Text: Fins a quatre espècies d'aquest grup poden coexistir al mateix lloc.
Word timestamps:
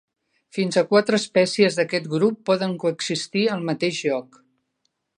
Fins 0.57 0.79
a 0.79 0.83
quatre 0.93 1.17
espècies 1.23 1.77
d'aquest 1.79 2.09
grup 2.15 2.41
poden 2.51 2.75
coexistir 2.85 3.47
al 3.57 3.65
mateix 3.71 4.05
lloc. 4.09 4.43